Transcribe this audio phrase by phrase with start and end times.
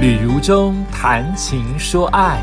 [0.00, 2.40] 旅如中谈情说爱，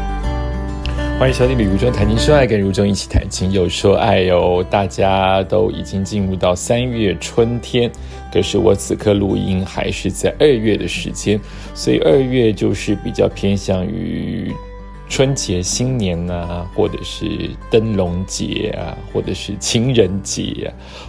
[1.20, 4.64] 欢迎收听《旅如中谈情说爱》，跟如中一起谈情又说爱哟。
[4.70, 7.92] 大家都已经进入到三月春天，
[8.32, 11.42] 可是我此刻录音还是在二月的时间，
[11.74, 14.54] 所以二月就是比较偏向于
[15.10, 20.68] 春节、新年啊，或者是灯笼节啊，或者是情人节啊，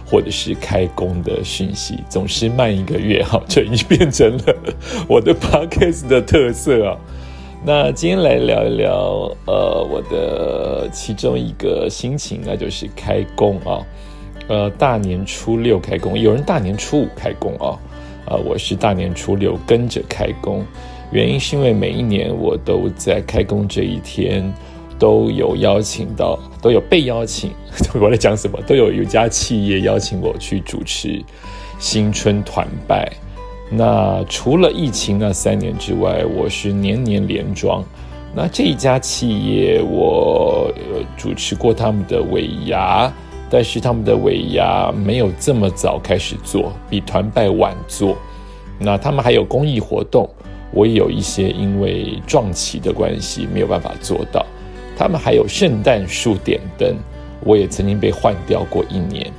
[0.09, 4.55] 或者是开工的讯息，总是慢一个月哈，这已经变成了
[5.07, 6.97] 我的 podcast 的特色啊。
[7.65, 13.85] 那今天来聊一聊，呃，我的其中一个心情，那就是开工啊。
[14.47, 17.77] 呃，大年初六开工，有人大年初五开工啊，
[18.25, 20.65] 啊，我是大年初六跟着开工。
[21.11, 24.53] 原因是因为每一年我都在开工这一天
[24.99, 27.51] 都有邀请到，都有被邀请。
[27.99, 28.59] 我在讲什么？
[28.67, 31.23] 都有有家企业邀请我去主持
[31.79, 33.11] 新春团拜。
[33.71, 37.83] 那除了疫情那三年之外，我是年年连庄。
[38.35, 40.71] 那这一家企业我
[41.17, 43.11] 主持过他们的尾牙，
[43.49, 48.15] 但是他们的尾牙没有这么早开始做，比团拜晚做。
[48.77, 50.29] 那他们还有公益活动。
[50.71, 54.45] 我也有一些因为撞期的关系没有办法做到，
[54.95, 56.95] 他们还有圣诞树点灯，
[57.43, 59.31] 我也曾经被换掉过一年，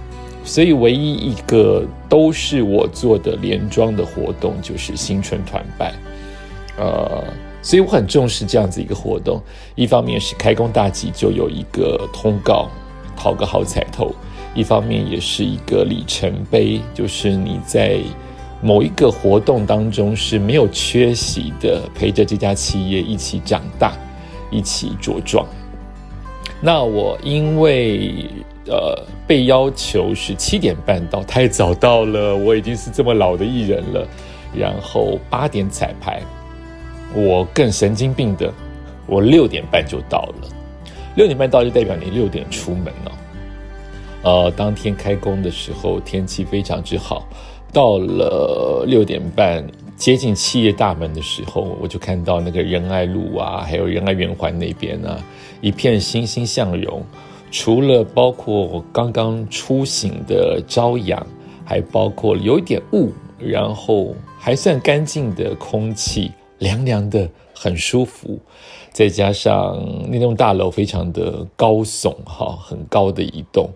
[0.45, 5.95] 所以唯一一个都是我做的连庄的活动就是新春团拜，
[6.77, 7.23] 呃，
[7.63, 9.41] 所以我很重视这样子一个活动，
[9.77, 12.69] 一方面是开工大吉就有一个通告，
[13.17, 14.13] 讨个好彩头，
[14.53, 18.01] 一方面也是一个里程碑，就是你在。
[18.63, 23.95] 某一个活动当中是没有缺席的，陪着这家企业一起长大，
[24.51, 25.47] 一起茁壮。
[26.61, 28.29] 那我因为
[28.67, 34.07] 呃被要求是七点半到，太早到了，我已经是这么老的艺人了。
[34.53, 36.21] 然后八点彩排，
[37.15, 38.53] 我更神经病的，
[39.07, 40.49] 我六点半就到了。
[41.15, 43.13] 六点半到就代表你六点出门了。
[44.23, 47.27] 呃，当天开工的时候天气非常之好。
[47.73, 49.65] 到了六点半，
[49.97, 55.23] 接近企业大门的时候，我就看到那个仁爱路啊，还有仁爱圆环那边啊，
[55.61, 57.03] 一片欣欣向荣。
[57.53, 61.25] 除了包括刚刚出行的朝阳，
[61.65, 68.39] 还包括有一点雾，然后还算干净的空气，凉凉的，很舒服。
[68.93, 73.71] 再加上那栋大楼非常的高耸，哈，很高的一栋。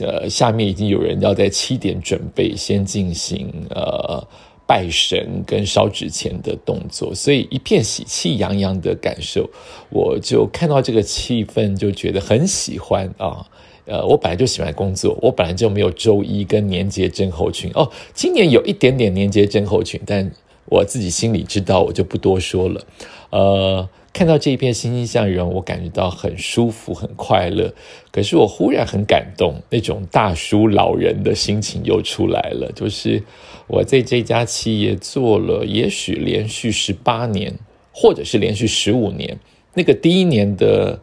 [0.00, 4.26] 呃，下面已经有人要在七点准备，先进行呃
[4.66, 9.50] 拜神跟烧纸钱的动作，所以一片喜气洋洋的感受，
[9.90, 13.44] 我就看到这个气氛就觉得很喜欢啊。
[13.86, 20.30] 呃，我本来就喜欢工作，我本来就没有周一跟年节症候群哦，今年有一点点年节症候群，但
[20.66, 22.86] 我自己心里知道，我就不多说了。
[23.30, 23.88] 呃。
[24.12, 27.72] 看到这一片欣欣向荣，我感觉到很舒服、很快乐。
[28.10, 32.70] 可是我忽然很感动，那种大叔老人的心情又出来了。
[32.74, 33.22] 就是
[33.68, 37.54] 我在这家企业做了，也许连续十八年，
[37.92, 39.38] 或者是连续十五年。
[39.74, 40.98] 那个第一年的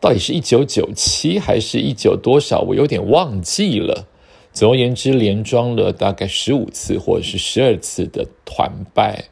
[0.00, 4.06] 到底是一九九七还是一九多少，我有点忘记了。
[4.52, 9.26] 总而言之，连装了大概十五次或者是十二次的团拜。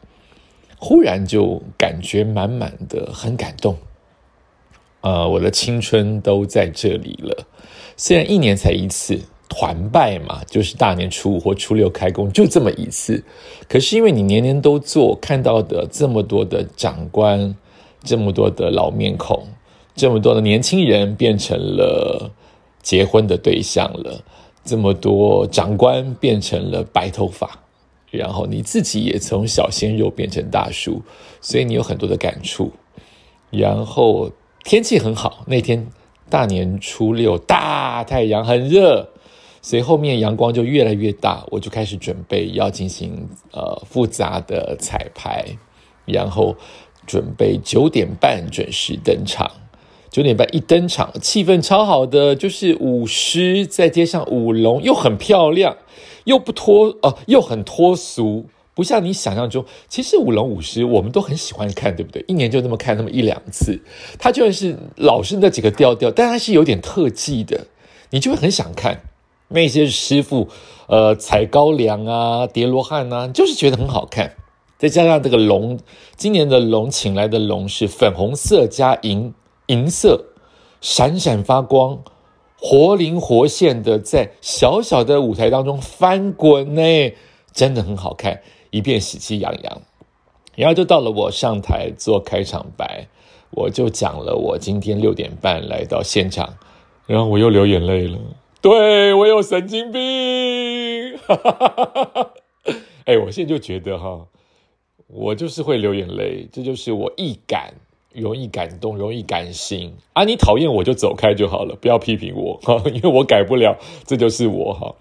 [0.78, 3.76] 忽然就感觉满满的，很感动。
[5.00, 7.46] 呃，我的青春都在这里了。
[7.96, 9.18] 虽然一年才一次
[9.48, 13.22] 团拜嘛，就是大年初五或初六开工，就这么一次。
[13.68, 17.56] 可是因为你年年都做，看到的这么多的长官，
[18.02, 19.46] 这么多的老面孔，
[19.94, 22.30] 这么多的年轻人变成了
[22.82, 24.22] 结婚的对象了，
[24.64, 27.58] 这么多长官变成了白头发。
[28.10, 31.02] 然后你自己也从小鲜肉变成大叔，
[31.40, 32.72] 所以你有很多的感触。
[33.50, 34.30] 然后
[34.64, 35.86] 天气很好，那天
[36.28, 39.08] 大年初六大太阳很热，
[39.62, 45.44] 所以后面阳光就越来越大，我就开始准备要进行呃复杂的彩排，
[46.04, 46.56] 然后
[47.06, 49.50] 准备九点半准时登场。
[50.10, 55.76] 九点半一登场，气氛超好的，就是舞狮在街上舞龙，又很漂亮。
[56.24, 58.44] 又不脱哦，又很脱俗，
[58.74, 59.64] 不像你想象中。
[59.88, 62.22] 其实舞龙舞狮我们都很喜欢看，对不对？
[62.28, 63.80] 一年就那么看那么一两次，
[64.18, 67.66] 它就算是老是那几个调调，但它是有点特技的，
[68.10, 69.00] 你就会很想看
[69.48, 70.48] 那些师傅，
[70.88, 74.34] 呃，踩高粱啊，叠罗汉啊，就是觉得很好看。
[74.76, 75.78] 再加上这个龙，
[76.18, 79.32] 今年的龙请来的龙是粉红色加银
[79.68, 80.26] 银色，
[80.82, 82.02] 闪闪发光。
[82.60, 86.82] 活灵活现的在小小的舞台当中翻滚呢，
[87.52, 89.80] 真的很好看，一片喜气洋洋。
[90.56, 93.06] 然后就到了我上台做开场白，
[93.50, 96.54] 我就讲了我今天六点半来到现场，
[97.06, 98.18] 然后我又流眼泪了。
[98.60, 100.00] 对我有神经病，
[103.06, 104.26] 哎，我现在就觉得哈，
[105.06, 107.74] 我就是会流眼泪，这就是我易感，
[108.20, 110.24] 容易感动，容易感性啊。
[110.24, 114.94] 你讨厌我就走开就好了，不要批评我哈， 因为我改不了，这就是我哈。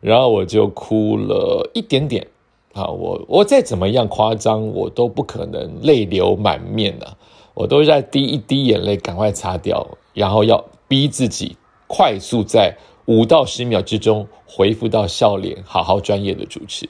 [0.00, 2.26] 然后我就哭了一点点
[2.72, 7.16] 啊，我我再怎么样夸张，我都不可能泪流满面的，
[7.54, 11.56] 我都在滴一滴眼泪赶快擦掉，然后要逼自己
[11.86, 12.76] 快速在。
[13.06, 16.88] 五到十秒之中回复到笑脸，好好专业的主持，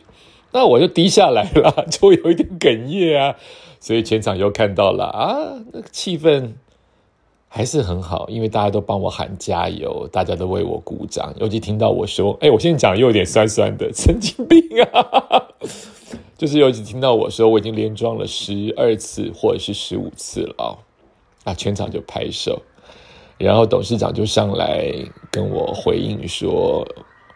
[0.52, 3.34] 那我就低下来了， 就有一点哽咽啊，
[3.84, 6.52] 所以全场又看到了啊，那个气氛
[7.48, 14.58] 还是很好，因为大家都帮我喊加油，大家都为我鼓掌，尤其听到我说，哎，我现在讲又有点酸酸的，神经病
[14.90, 15.48] 啊，
[16.38, 20.54] 就是尤其听到我说我已经连装了十二次或者是十五次了
[21.44, 22.62] 啊，啊，全场就拍手。
[23.36, 24.90] 然后董事长就上来
[25.30, 26.86] 跟我回应说：“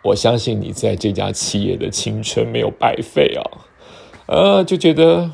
[0.02, 3.44] 我相信你在这家企业的青春没有白费哦。”
[4.28, 5.30] 呃，就觉得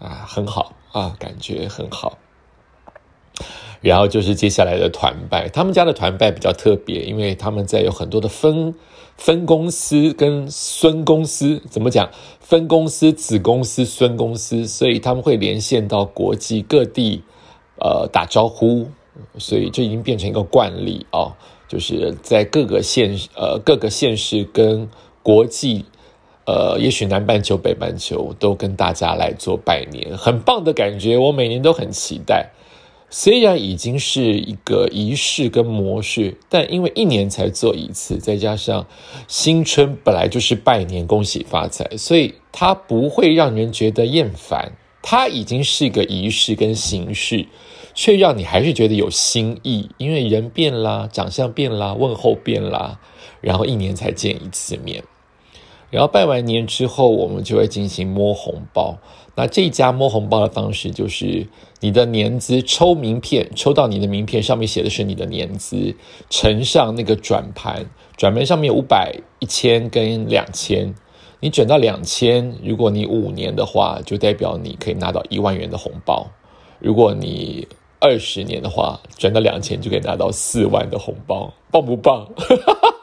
[0.00, 2.18] 啊很好啊，感觉很好。
[3.80, 8.74] 然后就是接下来的团拜，他们家的团拜比较特别，因为他们在有很多的分
[9.16, 12.10] 分公司跟孙公司，怎么讲？
[12.40, 17.22] 分公司、子公司、孙公司，所以他们会连线到国际各地，
[17.76, 18.88] 呃，打招呼。
[19.38, 21.36] 所以这已经变成一个惯例啊，
[21.68, 24.88] 就是在各个县呃各个县市跟
[25.22, 25.84] 国际
[26.50, 32.50] 呃，也许南半球北半球都跟大家来做拜年，很棒的感觉，我每年都很期待。
[33.08, 38.84] 虽然已经是一个仪式跟模式，但因为一年才做一次，再加上
[39.28, 47.46] 新春本来就是拜年恭喜发财，所以它不会让人觉得厌烦，它已经是一个仪式跟形式。
[47.92, 53.00] 却让你还是觉得有新意，因为人变啦，长相变啦，问候变啦，
[53.40, 55.02] 然后一年才见一次面，
[55.90, 58.96] 然后拜完年之后，我们就会进行摸红包。
[59.36, 61.46] 那这一家摸红包的方式就是
[61.80, 65.94] 你的年资抽名片，抽到你的名片上面写的是你的年资，
[66.28, 70.94] 乘上那个转盘，转盘上面有五百、一千跟两千，
[71.40, 76.26] 你转到两千，如果你五年的话，就代表你可以拿到一万元的红包，
[76.78, 77.66] 如果你
[77.98, 82.28] 二十年的话，转到两千就可以拿到四万的红包，棒不棒？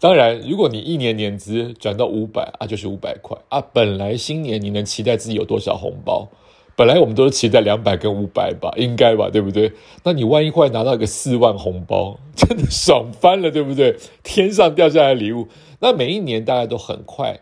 [0.00, 3.60] 当然，如果你一年年资转到五百啊，就是五百块啊。
[3.60, 6.26] 本来新年你能期待自己有多少红包？
[6.74, 9.72] 本来我们都是期待两百跟五百吧，应该吧，对不对？
[10.02, 13.94] 那你万一会拿到一个四万红包，真的爽翻了，对不对？
[14.22, 15.48] 天上掉下来礼物，
[15.80, 17.40] 那每一年大家都很快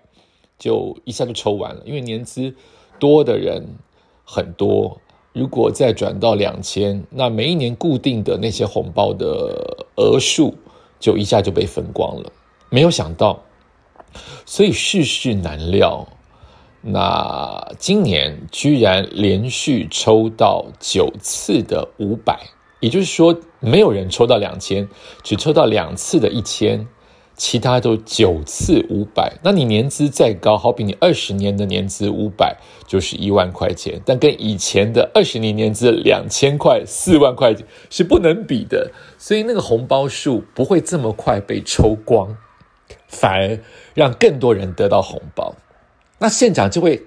[0.58, 2.56] 就一下就抽完了，因为年资
[2.98, 3.68] 多的人
[4.24, 5.00] 很多。
[5.32, 10.56] 如果再转到两千，那每一年固定的那些红包的额数
[10.98, 12.32] 就一下就被分光了。
[12.70, 13.44] 没有想到，
[14.44, 16.06] 所以世事难料。
[16.80, 22.38] 那今年居然连续抽到九次的五百，
[22.80, 24.88] 也就是说，没有人抽到两千，
[25.22, 26.86] 只抽到两次的一千。
[27.40, 42.36] 其他都九次五百，那你年资再高，好比你二十年的年资五百就是一万块钱，但跟以前的二十年年资两千块、四万块钱是不能比的，所以那个红包数不会这么快被抽光，
[43.08, 43.58] 反而
[43.94, 45.56] 让更多人得到红包，
[46.18, 47.02] 那县长就会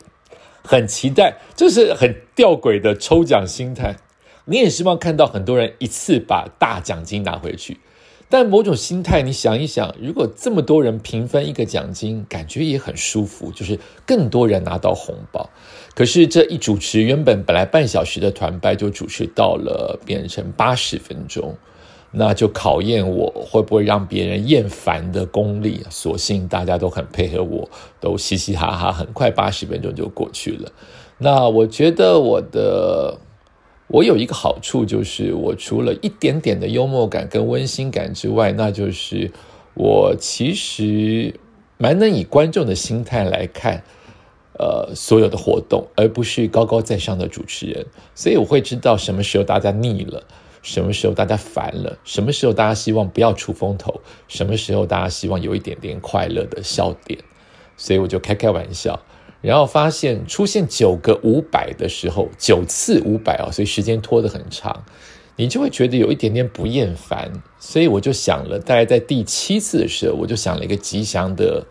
[0.63, 3.95] 很期待，这是很吊诡的抽奖心态，
[4.45, 7.79] 你也希望看到很多人一次把大奖金拿回去。
[8.29, 15.49] 但某种心态，你想一想，如果这么多人平分一个奖金，感觉也很舒服，就是更多人拿到红包。
[15.93, 21.57] 可是这一主持，原本本来半小时的团拜就主持到了变成八十分钟，
[22.11, 25.83] 那就考验我会不会让别人厌烦的功力。
[25.89, 30.71] 所幸大家都很配合我，都嘻嘻哈哈，很快八十分钟就过去了。
[31.17, 33.17] 那我觉得我的。
[33.93, 39.29] 我有一个好处，就是我除了一点点的幽默感跟温馨感之外，那就是
[39.73, 41.37] 我其实
[41.77, 43.83] 蛮能以观众的心态来看，
[44.57, 47.85] 呃，所有的活动，而不是高高在上的主持人。
[48.15, 50.23] 所以我会知道什么时候大家腻了，
[50.61, 57.19] 什么时候大家烦了，什么时候大家希望不要出风头，什么时候大家希望有一点点快乐的笑点。
[57.77, 59.01] 所以我就开开玩笑。
[59.41, 64.85] 然后发现出现九个五百的时候，九次五百哦，所以时间拖得很长，
[65.35, 67.31] 你就会觉得有一点点不厌烦。
[67.57, 71.65] 所以我就想了，大概在第七次的时候，我就想了一个吉祥的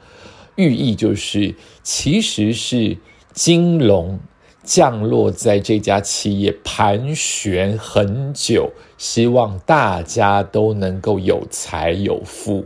[0.57, 1.55] 寓意，就是
[1.85, 2.99] 其实是
[3.33, 4.19] 金龙
[4.63, 12.65] 降落在这家企业盘旋很久，希望大家都能够有财有富。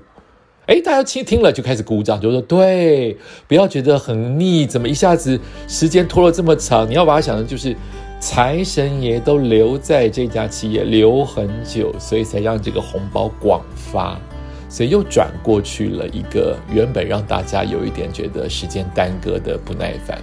[0.67, 6.89] 哎，大家听听了就开始鼓掌，就说对，不要觉得很腻，怎么一下子时间拖了这么长？
[6.89, 7.77] 你要把它想的就是
[8.19, 14.19] 财神爷都留在这家企业留很久，所以才让这个红包广发，
[14.71, 20.19] 所以又转过去了一个原本让大家有一点觉得时间耽搁的不耐烦。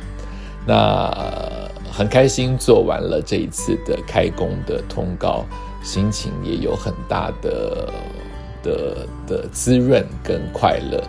[0.65, 5.45] 那很开心做完了这一次的开工的通告，
[5.83, 7.87] 心情也有很大的。
[8.63, 11.03] 的的滋润跟快乐，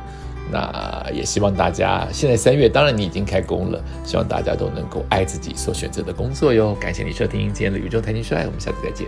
[0.50, 6.74] 那也希望大家现在三月，当然你已经开工了，希望大家都能够爱自己所选择的工作哟。
[6.80, 9.06] 感谢你收听今天的宇宙谈情说爱，我们下次再见。